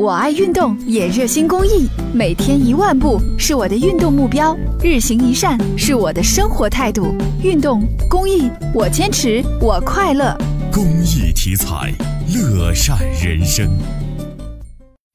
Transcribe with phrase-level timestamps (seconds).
[0.00, 7.14] 我爱运动，也热心公益，每天一万步是我的运动目标，日行一善是我的生活态度。
[7.42, 10.34] 运动公益，我坚持，我快乐。
[10.72, 11.92] 公益题材，
[12.34, 13.68] 乐善人生。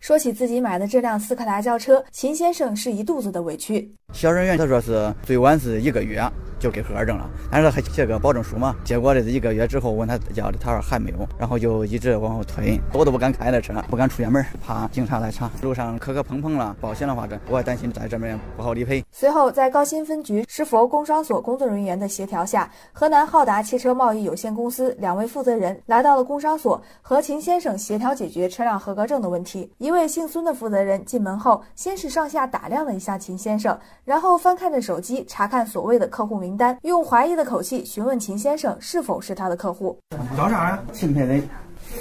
[0.01, 3.91] 说起自己买的这辆斯柯达轿车，秦先生是一肚子的委屈。
[4.13, 6.21] 小人员他说是最晚是一个月。
[6.59, 8.75] 就给合格证了，但是还写个保证书嘛。
[8.83, 15.49] 结果这是一个月之后问他要的，他说还没有，然后就一直往后推，我都不敢开那车，不敢出远门，怕警察来查。
[15.61, 19.03] 路上磕磕碰碰了，保险的话这我还担心在这边不好理赔。
[19.11, 29.71] 随后在高新分局石佛工商所工作人员的协调下，河南浩达汽车贸易有限公司两位负责人来到了工商所，和秦先生协调解决车辆合格证的问题。
[29.77, 36.55] 一位姓孙的负责人进门后，先是上下打量了一下秦先生，然后翻看着手机查看所谓的客户名名。
[36.55, 39.97] 名单用怀疑的口气询问秦先生是否是他的客户。
[40.37, 40.79] 找啥呀？
[40.93, 41.41] 秦佩雷，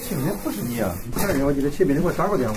[0.03, 0.95] 秦培仁不是你啊？
[1.17, 2.57] 前两天我记得秦培仁给我打过电话，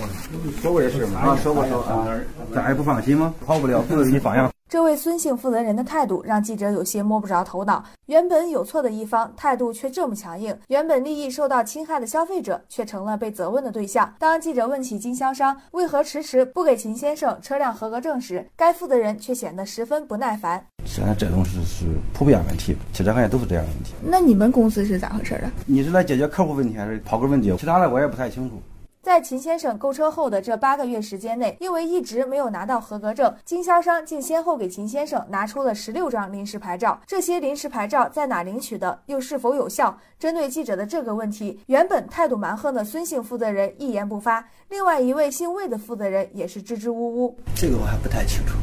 [0.61, 1.21] 说过这事吗？
[1.21, 2.07] 啊，说过说啊，
[2.53, 3.33] 咱还不放心吗？
[3.45, 4.51] 跑不了，不能给你放养。
[4.69, 7.81] 这位孙姓负责人的态度让记者有些摸不着头脑。
[8.07, 14.13] 原本有错的一方态度却这么强硬，原本利益受到侵害的消费者却成了被责问的对象。
[14.19, 20.61] 当记者问起经销商为何迟迟不给秦先生车辆合格证时，该负责人却显得十分不耐烦。
[20.83, 23.93] 现在这种事是普遍问题，汽车行业都是这样的问题。
[24.03, 25.49] 那你们公司是咋回事啊？
[25.65, 27.55] 你是来解决客户问题还是刨根问底？
[27.57, 28.61] 其他的我也不太清楚。
[29.07, 36.99] 在秦先生购车后的这八个月时间内，因为一直没有拿到合格证，经销商竟先后给秦先生拿出了十六张临时牌照。
[37.07, 39.97] 这些临时牌照在哪领取的，又是否有效？
[40.19, 47.39] 针对记者的这个问题，原本态度蛮横的孙姓负责人一言不发，另外一位姓魏的负责人也是支支吾吾。
[47.55, 48.57] 这个我还不太清楚。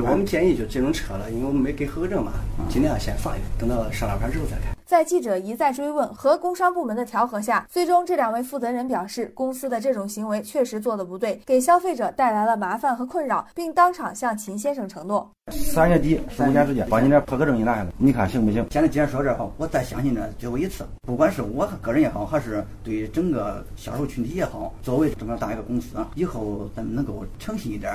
[0.00, 2.32] 我们建议就这种车了，因为我们没给合格证嘛，
[2.68, 4.75] 尽量先放一放，等到上了牌之后再开。
[4.86, 18.64] 在记者一再追问和工商部门的调和下，最终这两位负责人表示，公司的这种行为确实做的不对，给消费者带来了麻烦和困扰，并当场向秦先生承诺：三月底十五天时间把你的合格证你拿下来，你看行不行？
[18.70, 27.92] 现在既然说这话，我再相信这最后一次，不管是我个人也好，还是对整个销售群体也好，作为这么大一个公司，以后咱们能够诚信一点。